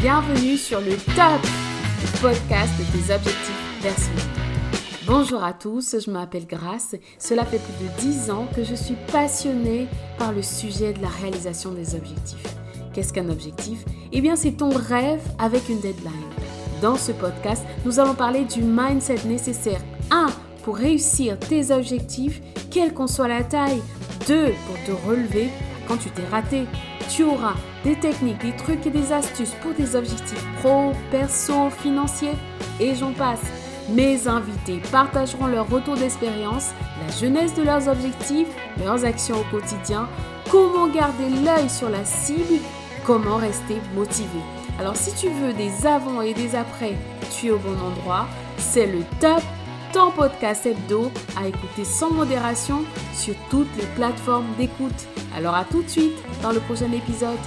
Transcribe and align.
Bienvenue 0.00 0.56
sur 0.56 0.80
le 0.80 0.92
top 0.92 1.42
le 1.42 2.20
podcast 2.20 2.72
de 2.78 2.84
tes 2.84 3.12
objectifs 3.12 3.80
personnels. 3.82 4.22
Bonjour 5.08 5.42
à 5.42 5.52
tous, 5.52 5.96
je 5.98 6.08
m'appelle 6.08 6.46
Grace. 6.46 6.94
Cela 7.18 7.44
fait 7.44 7.58
plus 7.58 7.84
de 7.84 8.12
10 8.12 8.30
ans 8.30 8.46
que 8.54 8.62
je 8.62 8.76
suis 8.76 8.94
passionnée 9.10 9.88
par 10.16 10.32
le 10.32 10.40
sujet 10.40 10.92
de 10.92 11.02
la 11.02 11.08
réalisation 11.08 11.72
des 11.72 11.96
objectifs. 11.96 12.44
Qu'est-ce 12.94 13.12
qu'un 13.12 13.28
objectif? 13.28 13.84
Eh 14.12 14.20
bien, 14.20 14.36
c'est 14.36 14.52
ton 14.52 14.70
rêve 14.70 15.20
avec 15.40 15.68
une 15.68 15.80
deadline. 15.80 16.12
Dans 16.80 16.96
ce 16.96 17.10
podcast, 17.10 17.64
nous 17.84 17.98
allons 17.98 18.14
parler 18.14 18.44
du 18.44 18.62
mindset 18.62 19.26
nécessaire 19.26 19.80
1 20.12 20.28
pour 20.62 20.76
réussir 20.76 21.36
tes 21.40 21.72
objectifs, 21.72 22.40
quelle 22.70 22.94
qu'en 22.94 23.08
soit 23.08 23.26
la 23.26 23.42
taille. 23.42 23.82
2 24.28 24.52
pour 24.66 24.84
te 24.84 25.08
relever 25.08 25.48
quand 25.88 25.96
tu 25.96 26.08
t'es 26.10 26.26
raté. 26.30 26.66
Tu 27.08 27.24
auras 27.24 27.54
des 27.84 27.96
techniques, 27.96 28.38
des 28.38 28.54
trucs 28.56 28.86
et 28.86 28.90
des 28.90 29.12
astuces 29.12 29.54
pour 29.62 29.74
tes 29.74 29.94
objectifs 29.94 30.44
pro, 30.60 30.92
perso, 31.10 31.70
financiers 31.70 32.36
et 32.80 32.94
j'en 32.94 33.12
passe. 33.12 33.40
Mes 33.88 34.28
invités 34.28 34.80
partageront 34.92 35.46
leur 35.46 35.68
retour 35.70 35.96
d'expérience, 35.96 36.72
la 37.06 37.12
jeunesse 37.12 37.54
de 37.54 37.62
leurs 37.62 37.88
objectifs, 37.88 38.48
leurs 38.78 39.06
actions 39.06 39.36
au 39.40 39.44
quotidien, 39.50 40.06
comment 40.50 40.88
garder 40.88 41.30
l'œil 41.42 41.70
sur 41.70 41.88
la 41.88 42.04
cible, 42.04 42.60
comment 43.06 43.36
rester 43.36 43.80
motivé. 43.94 44.40
Alors 44.78 44.96
si 44.96 45.14
tu 45.14 45.28
veux 45.30 45.54
des 45.54 45.86
avant 45.86 46.20
et 46.20 46.34
des 46.34 46.54
après, 46.54 46.94
tu 47.32 47.46
es 47.46 47.50
au 47.50 47.58
bon 47.58 47.78
endroit. 47.80 48.26
C'est 48.58 48.86
le 48.86 49.02
top 49.20 49.42
ton 49.92 50.10
podcast 50.10 50.66
hebdo 50.66 51.10
à 51.36 51.48
écouter 51.48 51.84
sans 51.84 52.10
modération 52.10 52.84
sur 53.14 53.34
toutes 53.50 53.74
les 53.76 53.86
plateformes 53.96 54.54
d'écoute. 54.58 55.06
Alors 55.38 55.54
à 55.54 55.64
tout 55.64 55.84
de 55.84 55.88
suite 55.88 56.16
dans 56.42 56.50
le 56.50 56.58
prochain 56.58 56.90
épisode. 56.90 57.38